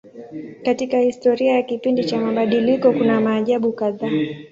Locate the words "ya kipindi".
1.55-2.05